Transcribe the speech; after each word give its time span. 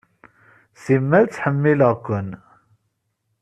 Simmal 0.83 1.25
ttḥemmileɣ-ken. 1.27 2.29